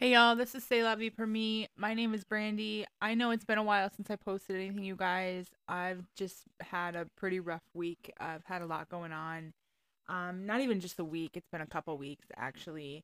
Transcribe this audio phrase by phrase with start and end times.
[0.00, 1.66] Hey y'all, this is Say Vie Per Me.
[1.76, 2.86] My name is Brandy.
[3.02, 5.46] I know it's been a while since I posted anything, you guys.
[5.66, 8.12] I've just had a pretty rough week.
[8.20, 9.54] I've had a lot going on.
[10.06, 13.02] Um, not even just a week, it's been a couple weeks actually.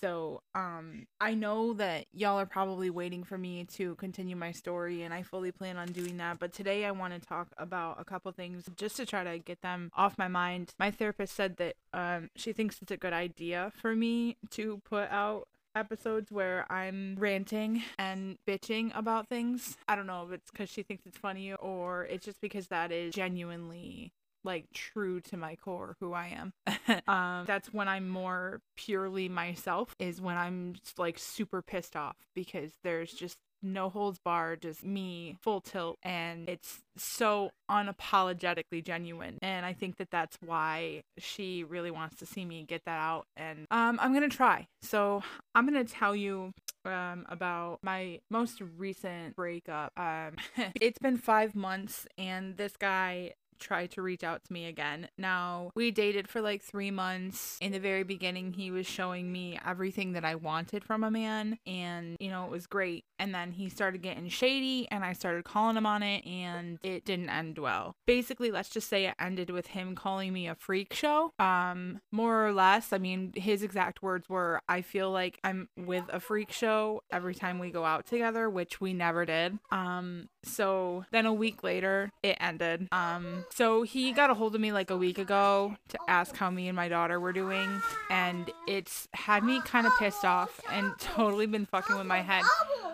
[0.00, 5.02] So, um, I know that y'all are probably waiting for me to continue my story,
[5.02, 6.38] and I fully plan on doing that.
[6.38, 9.62] But today I want to talk about a couple things just to try to get
[9.62, 10.74] them off my mind.
[10.78, 15.10] My therapist said that um, she thinks it's a good idea for me to put
[15.10, 19.76] out episodes where I'm ranting and bitching about things.
[19.88, 22.92] I don't know if it's because she thinks it's funny or it's just because that
[22.92, 24.12] is genuinely
[24.44, 26.52] like true to my core who I am.
[27.08, 32.72] um, that's when I'm more purely myself, is when I'm like super pissed off because
[32.82, 39.38] there's just no holds barred, just me full tilt, and it's so unapologetically genuine.
[39.42, 43.26] And I think that that's why she really wants to see me get that out.
[43.36, 44.66] And um, I'm gonna try.
[44.82, 45.22] So
[45.54, 46.52] I'm gonna tell you
[46.84, 49.92] um, about my most recent breakup.
[49.96, 50.36] Um,
[50.80, 55.08] it's been five months, and this guy tried to reach out to me again.
[55.18, 57.58] Now, we dated for like three months.
[57.60, 61.58] In the very beginning, he was showing me everything that I wanted from a man,
[61.66, 63.04] and you know, it was great.
[63.18, 67.04] And then he started getting shady, and I started calling him on it, and it
[67.04, 67.94] didn't end well.
[68.06, 71.32] Basically, let's just say it ended with him calling me a freak show.
[71.38, 76.04] Um, more or less, I mean, his exact words were, I feel like I'm with
[76.10, 79.58] a freak show every time we go out together, which we never did.
[79.70, 82.88] Um, so then a week later, it ended.
[82.92, 86.50] Um, so he got a hold of me like a week ago to ask how
[86.50, 90.92] me and my daughter were doing, and it's had me kind of pissed off and
[90.98, 92.44] totally been fucking with my head.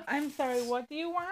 [0.09, 1.29] I'm sorry, what do you want?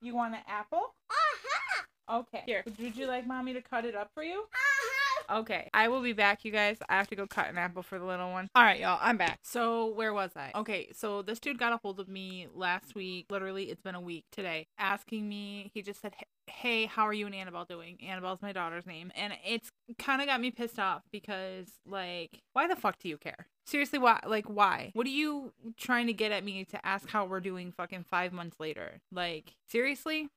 [0.00, 0.94] You want an apple?
[1.10, 2.20] Uh-huh.
[2.20, 2.42] Okay.
[2.44, 4.40] Here, would you like mommy to cut it up for you?
[4.40, 5.38] Uh-huh.
[5.38, 6.76] Okay, I will be back, you guys.
[6.88, 8.48] I have to go cut an apple for the little one.
[8.54, 9.38] All right, y'all, I'm back.
[9.42, 10.52] So, where was I?
[10.54, 13.26] Okay, so this dude got a hold of me last week.
[13.30, 15.70] Literally, it's been a week today, asking me.
[15.72, 16.12] He just said,
[16.54, 17.98] Hey, how are you and Annabelle doing?
[18.06, 19.10] Annabelle's my daughter's name.
[19.16, 23.18] And it's kind of got me pissed off because, like, why the fuck do you
[23.18, 23.48] care?
[23.66, 24.20] Seriously, why?
[24.26, 24.90] Like, why?
[24.94, 28.32] What are you trying to get at me to ask how we're doing fucking five
[28.32, 29.00] months later?
[29.10, 30.28] Like, seriously?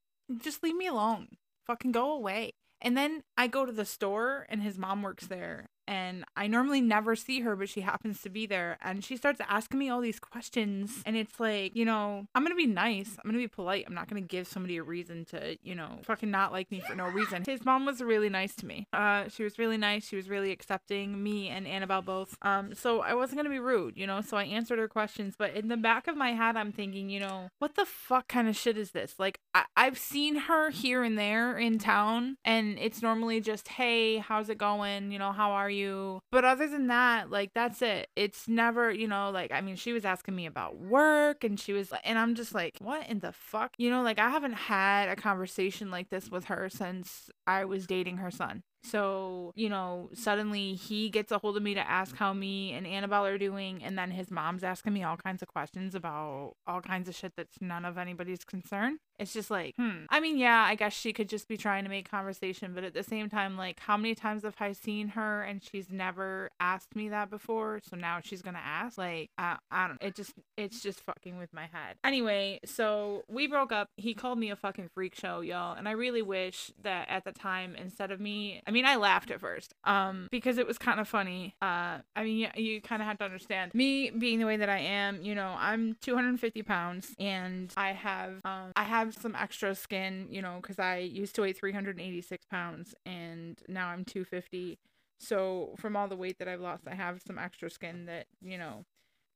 [0.43, 1.27] Just leave me alone.
[1.65, 2.51] Fucking go away.
[2.81, 6.81] And then I go to the store and his mom works there and I normally
[6.81, 8.77] never see her, but she happens to be there.
[8.81, 11.01] And she starts asking me all these questions.
[11.05, 13.17] And it's like, you know, I'm going to be nice.
[13.17, 13.85] I'm going to be polite.
[13.87, 16.81] I'm not going to give somebody a reason to, you know, fucking not like me
[16.81, 17.43] for no reason.
[17.45, 18.87] His mom was really nice to me.
[18.91, 20.05] Uh, she was really nice.
[20.07, 22.35] She was really accepting, me and Annabelle both.
[22.41, 25.35] Um, so I wasn't going to be rude, you know, so I answered her questions.
[25.37, 28.47] But in the back of my head, I'm thinking, you know, what the fuck kind
[28.49, 29.15] of shit is this?
[29.17, 34.17] Like, I- I've seen her here and there in town, and it's normally just, hey,
[34.17, 35.11] how's it going?
[35.11, 35.76] You know, how are you?
[35.77, 36.19] You.
[36.31, 38.09] But other than that, like that's it.
[38.15, 41.73] It's never, you know, like I mean, she was asking me about work and she
[41.73, 43.73] was and I'm just like, what in the fuck?
[43.77, 47.87] You know, like I haven't had a conversation like this with her since I was
[47.87, 48.63] dating her son.
[48.83, 52.87] So, you know, suddenly he gets a hold of me to ask how me and
[52.87, 53.83] Annabelle are doing.
[53.83, 57.33] And then his mom's asking me all kinds of questions about all kinds of shit
[57.35, 58.99] that's none of anybody's concern.
[59.19, 60.05] It's just like, hmm.
[60.09, 62.73] I mean, yeah, I guess she could just be trying to make conversation.
[62.73, 65.89] But at the same time, like, how many times have I seen her and she's
[65.89, 67.79] never asked me that before?
[67.89, 68.97] So now she's going to ask?
[68.97, 71.97] Like, I, I don't It just, it's just fucking with my head.
[72.03, 73.89] Anyway, so we broke up.
[73.97, 75.75] He called me a fucking freak show, y'all.
[75.75, 79.31] And I really wish that at the time, instead of me, I mean, I laughed
[79.31, 81.55] at first, um, because it was kind of funny.
[81.61, 84.69] Uh, I mean, you, you kind of have to understand me being the way that
[84.69, 85.21] I am.
[85.21, 90.27] You know, I'm 250 pounds, and I have, um, I have some extra skin.
[90.29, 94.79] You know, because I used to weigh 386 pounds, and now I'm 250.
[95.19, 98.57] So from all the weight that I've lost, I have some extra skin that you
[98.57, 98.85] know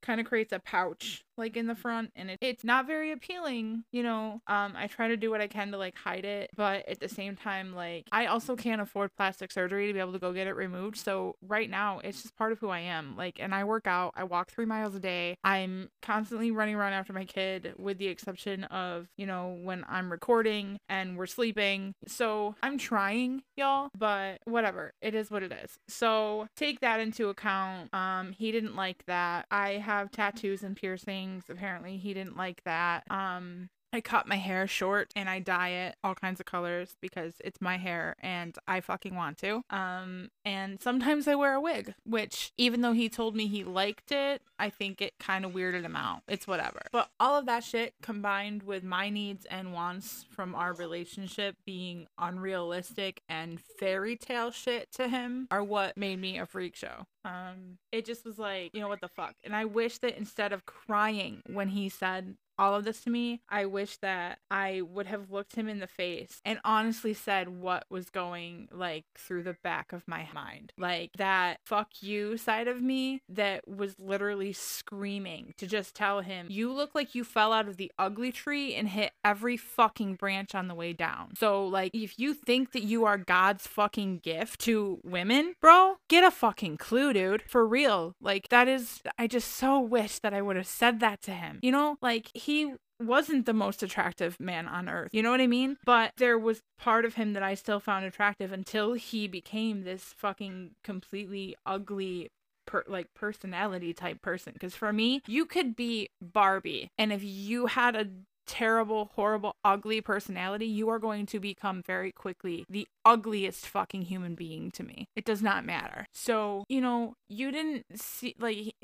[0.02, 3.84] kind of creates a pouch like in the front and it, it's not very appealing
[3.92, 4.40] you know?
[4.46, 7.08] Um i try to do what i can to like hide it but at the
[7.08, 10.46] same time like i also can't afford plastic surgery to be able to go get
[10.46, 13.64] it removed so right now it's just part of who i am like and i
[13.64, 17.74] work out i walk three miles a day i'm constantly running around after my kid
[17.78, 23.42] with the exception of you know when i'm recording and we're sleeping so i'm trying
[23.56, 25.78] y'all but whatever it is what it is.
[25.88, 31.31] So take that into account um he didn't like that i have tattoos and piercings
[31.32, 31.44] things.
[31.48, 33.04] Apparently, he didn't like that.
[33.10, 37.34] Um, I cut my hair short and I dye it all kinds of colors because
[37.44, 39.62] it's my hair and I fucking want to.
[39.68, 44.10] Um, and sometimes I wear a wig, which even though he told me he liked
[44.10, 46.22] it, I think it kind of weirded him out.
[46.26, 46.80] It's whatever.
[46.90, 52.06] But all of that shit combined with my needs and wants from our relationship being
[52.18, 57.06] unrealistic and fairy tale shit to him are what made me a freak show.
[57.24, 59.34] Um, it just was like, you know what the fuck?
[59.44, 63.40] And I wish that instead of crying when he said all of this to me,
[63.48, 67.84] I wish that I would have looked him in the face and honestly said what
[67.90, 70.72] was going like through the back of my mind.
[70.78, 76.46] Like that fuck you side of me that was literally screaming to just tell him,
[76.50, 80.54] you look like you fell out of the ugly tree and hit every fucking branch
[80.54, 81.34] on the way down.
[81.36, 86.22] So, like, if you think that you are God's fucking gift to women, bro, get
[86.24, 87.42] a fucking clue, dude.
[87.46, 88.14] For real.
[88.20, 91.58] Like, that is, I just so wish that I would have said that to him.
[91.62, 95.10] You know, like, he wasn't the most attractive man on earth.
[95.12, 95.76] You know what I mean?
[95.84, 100.14] But there was part of him that I still found attractive until he became this
[100.16, 102.30] fucking completely ugly
[102.64, 107.66] Per, like personality type person because for me you could be barbie and if you
[107.66, 108.06] had a
[108.52, 114.34] terrible horrible ugly personality you are going to become very quickly the ugliest fucking human
[114.34, 118.74] being to me it does not matter so you know you didn't see like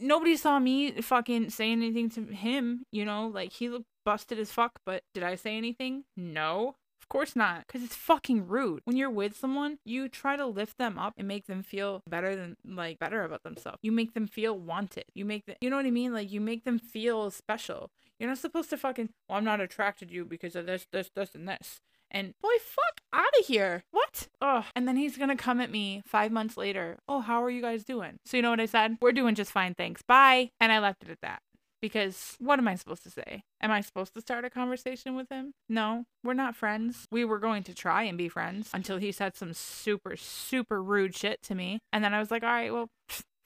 [0.00, 4.50] nobody saw me fucking say anything to him, you know, like he looked busted as
[4.50, 6.04] fuck, but did I say anything?
[6.16, 6.76] No.
[7.08, 8.82] Of course not, because it's fucking rude.
[8.84, 12.36] When you're with someone, you try to lift them up and make them feel better
[12.36, 13.78] than, like, better about themselves.
[13.80, 15.04] You make them feel wanted.
[15.14, 16.12] You make them, you know what I mean?
[16.12, 17.90] Like, you make them feel special.
[18.18, 21.10] You're not supposed to fucking, well, I'm not attracted to you because of this, this,
[21.14, 21.80] this, and this.
[22.10, 23.84] And boy, fuck out of here.
[23.90, 24.28] What?
[24.42, 26.98] Oh, and then he's gonna come at me five months later.
[27.08, 28.18] Oh, how are you guys doing?
[28.26, 28.98] So you know what I said?
[29.00, 30.02] We're doing just fine, thanks.
[30.02, 30.50] Bye.
[30.60, 31.40] And I left it at that.
[31.80, 33.42] Because what am I supposed to say?
[33.60, 35.52] Am I supposed to start a conversation with him?
[35.68, 37.06] No, we're not friends.
[37.10, 41.14] We were going to try and be friends until he said some super, super rude
[41.14, 41.80] shit to me.
[41.92, 42.88] And then I was like, all right, well,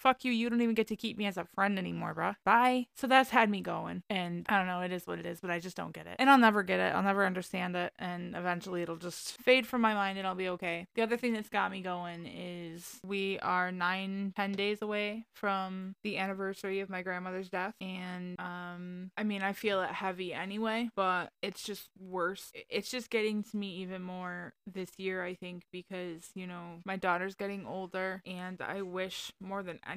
[0.02, 2.34] fuck you, you don't even get to keep me as a friend anymore, bruh.
[2.44, 2.86] Bye.
[2.96, 4.02] So that's had me going.
[4.10, 6.16] And I don't know, it is what it is, but I just don't get it.
[6.18, 6.94] And I'll never get it.
[6.94, 7.92] I'll never understand it.
[7.98, 10.86] And eventually it'll just fade from my mind and I'll be okay.
[10.94, 15.94] The other thing that's got me going is we are nine, ten days away from
[16.02, 17.74] the anniversary of my grandmother's death.
[17.80, 22.50] And um, I mean, I feel it heavy anyway, but it's just worse.
[22.68, 26.96] It's just getting to me even more this year, I think, because, you know, my
[26.96, 29.91] daughter's getting older and I wish more than anything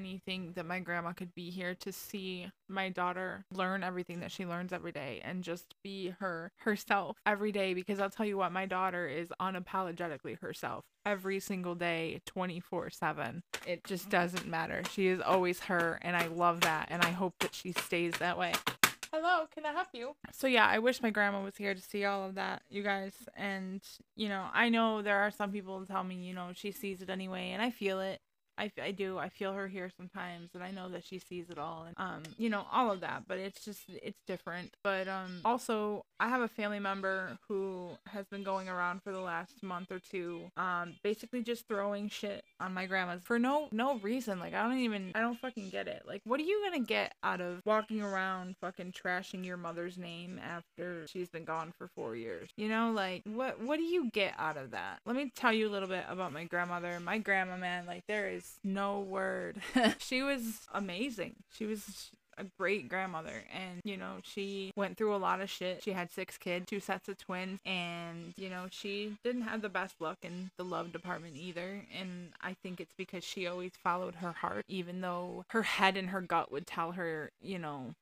[0.56, 4.74] that my grandma could be here to see my daughter learn everything that she learns
[4.74, 8.66] every day and just be her herself every day because I'll tell you what my
[8.66, 14.82] daughter is unapologetically herself every single day 24/7 it just doesn't matter.
[14.92, 18.38] She is always her and I love that and I hope that she stays that
[18.38, 18.54] way.
[19.14, 20.16] Hello can i help you?
[20.34, 23.14] So yeah i wish my grandma was here to see all of that you guys
[23.38, 23.82] and
[24.18, 27.02] you know i know there are some people who tell me you know she sees
[27.02, 28.20] it anyway and i feel it
[28.58, 29.18] I, I do.
[29.18, 32.24] I feel her here sometimes, and I know that she sees it all, and um,
[32.38, 33.24] you know, all of that.
[33.28, 34.76] But it's just it's different.
[34.84, 39.20] But um, also, I have a family member who has been going around for the
[39.20, 43.98] last month or two, um, basically just throwing shit on my grandma's for no no
[44.00, 44.40] reason.
[44.40, 46.04] Like I don't even I don't fucking get it.
[46.08, 50.40] Like what are you gonna get out of walking around fucking trashing your mother's name
[50.44, 52.50] after she's been gone for four years?
[52.56, 55.00] You know, like what what do you get out of that?
[55.06, 57.00] Let me tell you a little bit about my grandmother.
[57.00, 59.58] My grandma, man, like there is no word.
[59.98, 61.36] she was amazing.
[61.54, 65.84] She was a great grandmother and you know she went through a lot of shit
[65.84, 69.70] she had six kids two sets of twins and you know she didn't have the
[69.70, 74.16] best luck in the love department either and i think it's because she always followed
[74.16, 77.94] her heart even though her head and her gut would tell her you know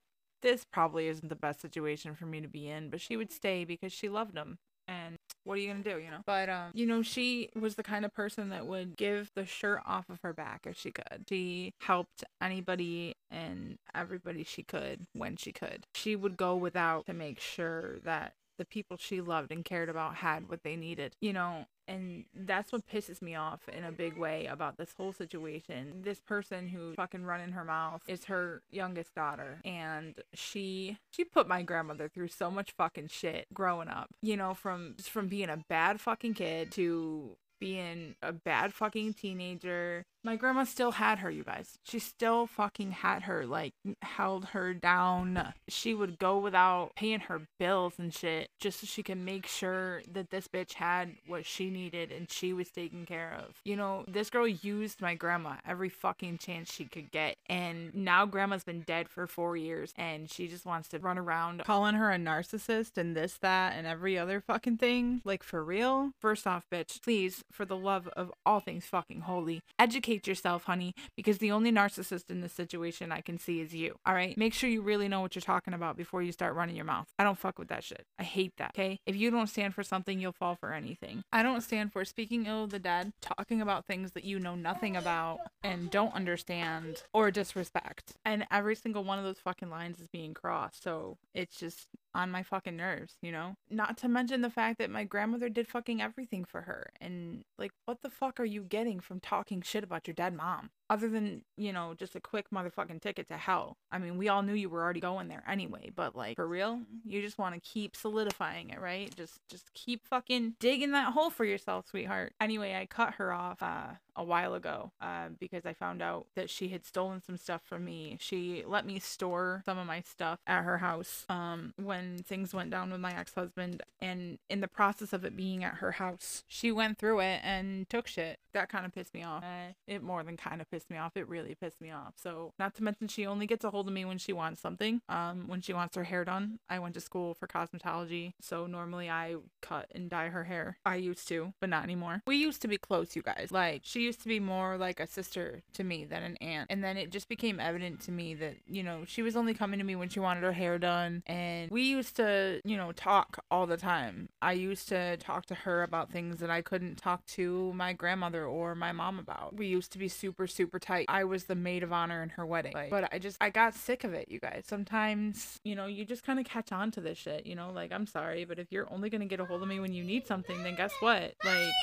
[0.42, 3.64] this probably isn't the best situation for me to be in but she would stay
[3.64, 6.22] because she loved him and what are you gonna do you know?
[6.26, 9.82] But um you know she was the kind of person that would give the shirt
[9.86, 11.26] off of her back if she could.
[11.28, 15.86] She helped anybody and everybody she could when she could.
[15.94, 18.34] She would go without to make sure that
[18.64, 22.72] the people she loved and cared about had what they needed you know and that's
[22.72, 26.02] what pisses me off in a big way about this whole situation.
[26.02, 31.48] This person who fucking running her mouth is her youngest daughter and she she put
[31.48, 34.10] my grandmother through so much fucking shit growing up.
[34.22, 40.06] You know, from from being a bad fucking kid to being a bad fucking teenager.
[40.26, 41.78] My grandma still had her, you guys.
[41.84, 45.54] She still fucking had her, like, held her down.
[45.68, 50.02] She would go without paying her bills and shit just so she could make sure
[50.12, 53.56] that this bitch had what she needed and she was taken care of.
[53.66, 57.36] You know, this girl used my grandma every fucking chance she could get.
[57.48, 61.64] And now grandma's been dead for four years and she just wants to run around
[61.64, 65.22] calling her a narcissist and this, that, and every other fucking thing.
[65.26, 66.12] Like, for real?
[66.20, 70.94] First off, bitch, please for the love of all things fucking holy, educate yourself, honey,
[71.16, 73.96] because the only narcissist in this situation I can see is you.
[74.06, 74.38] All right?
[74.38, 77.08] Make sure you really know what you're talking about before you start running your mouth.
[77.18, 78.06] I don't fuck with that shit.
[78.20, 78.72] I hate that.
[78.76, 79.00] Okay?
[79.06, 81.24] If you don't stand for something, you'll fall for anything.
[81.32, 84.56] I don't stand for speaking ill of the dead, talking about things that you know
[84.56, 88.14] nothing about and don't understand or disrespect.
[88.26, 90.84] And every single one of those fucking lines is being crossed.
[90.84, 93.56] So it's just on my fucking nerves, you know?
[93.70, 96.92] Not to mention the fact that my grandmother did fucking everything for her.
[97.02, 100.70] And like, what the fuck are you getting from talking shit about your dead mom?
[100.94, 103.78] Other than, you know, just a quick motherfucking ticket to hell.
[103.92, 106.82] I mean, we all knew you were already going there anyway, but like, for real?
[107.04, 109.12] You just want to keep solidifying it, right?
[109.16, 112.34] Just, just keep fucking digging that hole for yourself, sweetheart.
[112.40, 116.50] Anyway, I cut her off, uh, a while ago uh, because I found out that
[116.50, 118.18] she had stolen some stuff from me.
[118.20, 122.70] She let me store some of my stuff at her house um, when things went
[122.70, 123.82] down with my ex husband.
[124.02, 127.90] And in the process of it being at her house, she went through it and
[127.90, 128.40] took shit.
[128.54, 129.44] That kind of pissed me off.
[129.44, 131.16] Uh, it more than kind of pissed me off.
[131.16, 132.14] It really pissed me off.
[132.16, 135.02] So, not to mention, she only gets a hold of me when she wants something.
[135.10, 138.34] Um, when she wants her hair done, I went to school for cosmetology.
[138.42, 140.78] So, normally I cut and dye her hair.
[140.86, 142.22] I used to, but not anymore.
[142.28, 143.50] We used to be close, you guys.
[143.52, 146.68] Like, she used to be more like a sister to me than an aunt.
[146.70, 149.80] And then it just became evident to me that, you know, she was only coming
[149.80, 151.24] to me when she wanted her hair done.
[151.26, 154.30] And we used to, you know, talk all the time.
[154.42, 158.46] I used to talk to her about things that I couldn't talk to my grandmother
[158.46, 159.56] or my mom about.
[159.56, 161.06] We used to be super, super tight.
[161.10, 162.74] I was the maid of honor in her wedding.
[162.74, 164.64] Like, but I just, I got sick of it, you guys.
[164.68, 167.92] Sometimes, you know, you just kind of catch on to this shit, you know, like,
[167.92, 170.04] I'm sorry, but if you're only going to get a hold of me when you
[170.04, 171.34] need something, then guess what?
[171.44, 171.74] Like,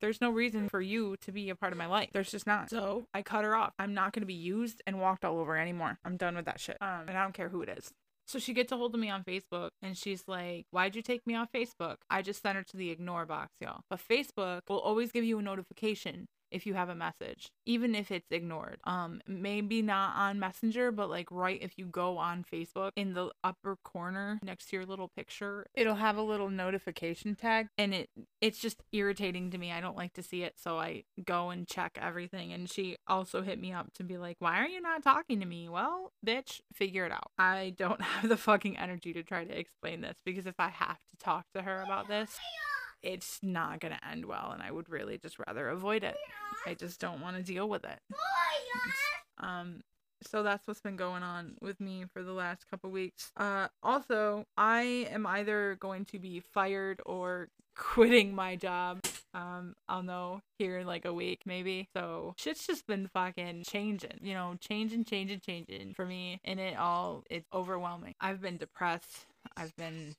[0.00, 2.10] there's no reason for you to be a part of my life.
[2.12, 2.70] There's just not.
[2.70, 3.72] So I cut her off.
[3.78, 5.98] I'm not to be used and walked all over anymore.
[6.04, 6.76] I'm done with that shit.
[6.80, 7.90] Um, and I don't care who it is.
[8.28, 11.26] So she gets a hold of me on Facebook and she's like, Why'd you take
[11.26, 11.96] me off Facebook?
[12.10, 13.80] I just sent her to the ignore box, y'all.
[13.88, 18.10] But Facebook will always give you a notification if you have a message, even if
[18.10, 18.78] it's ignored.
[18.84, 23.30] Um, maybe not on Messenger, but like right if you go on Facebook in the
[23.44, 28.10] upper corner next to your little picture, it'll have a little notification tag and it
[28.40, 29.72] it's just irritating to me.
[29.72, 32.52] I don't like to see it, so I go and check everything.
[32.52, 35.46] And she also hit me up to be like, "Why are you not talking to
[35.46, 37.30] me?" Well, bitch, figure it out.
[37.38, 40.98] I don't have the fucking energy to try to explain this because if I have
[41.10, 42.38] to talk to her about this,
[43.02, 46.16] it's not going to end well and I would really just rather avoid it.
[46.66, 47.98] I just don't want to deal with it.
[49.38, 49.82] um
[50.22, 53.30] so that's what's been going on with me for the last couple weeks.
[53.36, 59.00] Uh also, I am either going to be fired or quitting my job.
[59.32, 61.88] Um I'll know here in like a week maybe.
[61.94, 66.76] So shit's just been fucking changing, you know, changing, changing, changing for me and it
[66.76, 68.14] all it's overwhelming.
[68.20, 69.26] I've been depressed.
[69.56, 70.16] I've been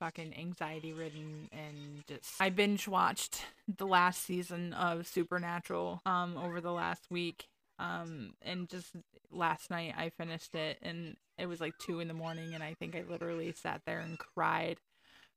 [0.00, 6.60] fucking anxiety ridden and just I binge watched the last season of Supernatural um over
[6.60, 7.46] the last week.
[7.78, 8.96] Um and just
[9.30, 12.74] last night I finished it and it was like two in the morning and I
[12.74, 14.78] think I literally sat there and cried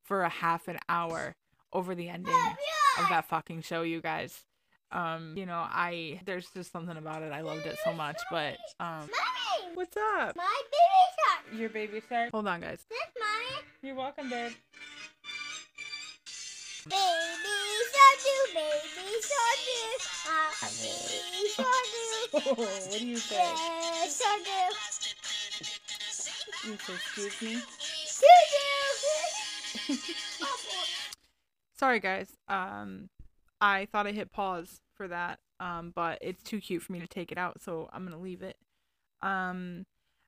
[0.02, 1.36] for a half an hour
[1.74, 2.34] over the ending
[3.00, 4.46] of that fucking show, you guys.
[4.92, 7.34] Um, you know, I there's just something about it.
[7.34, 9.10] I loved it so much, but um
[9.74, 10.36] What's up?
[10.36, 11.60] My baby shark.
[11.60, 12.32] Your baby shark?
[12.32, 12.86] Hold on, guys.
[13.84, 13.96] This mommy.
[13.96, 14.52] You're welcome, babe.
[16.86, 17.00] Baby
[17.92, 19.80] shark do, baby shark do.
[20.28, 22.54] Ah, baby shark do.
[22.90, 23.36] what do you say?
[23.36, 24.52] Yeah, shark do.
[26.70, 27.54] You say, excuse me?
[28.20, 28.40] Doo
[29.90, 29.98] doo.
[31.78, 32.38] Sorry, guys.
[32.48, 33.10] Um,
[33.62, 37.08] I thought I hit pause for that, um, but it's too cute for me to
[37.08, 38.58] take it out, so I'm gonna leave it.
[39.22, 39.86] Um,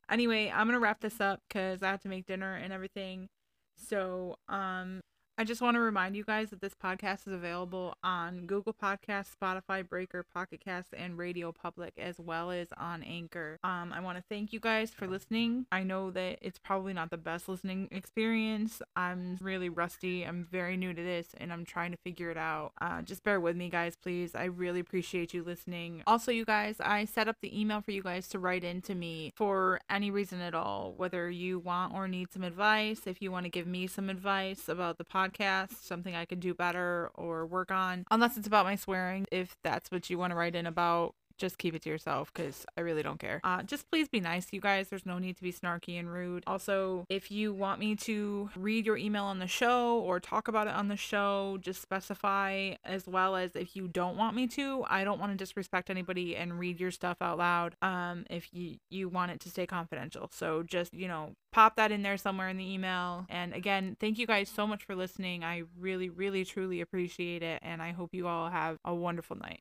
[0.10, 3.30] anyway, I'm gonna wrap this up because I have to make dinner and everything.
[3.76, 5.02] So, um,
[5.38, 9.32] I just want to remind you guys that this podcast is available on Google Podcasts,
[9.36, 13.60] Spotify, Breaker, Pocket Cast, and Radio Public, as well as on Anchor.
[13.62, 15.66] Um, I want to thank you guys for listening.
[15.74, 18.82] I know that it's probably not the best listening experience.
[18.96, 20.24] I'm really rusty.
[20.24, 22.72] I'm very new to this, and I'm trying to figure it out.
[22.80, 24.36] Uh, just bear with me, guys, please.
[24.36, 26.02] I really appreciate you listening.
[26.08, 29.34] Also, you guys, I set up the email for you guys to write into me
[29.36, 33.44] for any reason at all, whether you want or need some advice, if you want
[33.44, 37.46] to give me some advice about the podcast podcast, something I could do better or
[37.46, 39.26] work on, unless it's about my swearing.
[39.32, 42.66] If that's what you want to write in about, just keep it to yourself because
[42.78, 43.42] I really don't care.
[43.44, 44.90] Uh, just please be nice, you guys.
[44.90, 46.44] There's no need to be snarky and rude.
[46.48, 50.68] Also, if you want me to read your email on the show or talk about
[50.68, 54.84] it on the show, just specify as well as if you don't want me to.
[54.88, 57.76] I don't want to disrespect anybody and read your stuff out loud.
[57.82, 61.92] Um, if you you want it to stay confidential, so just you know pop that
[61.92, 63.26] in there somewhere in the email.
[63.30, 65.44] And again, thank you guys so much for listening.
[65.44, 69.54] I really, really, truly appreciate it, and I hope you all have a wonderful night.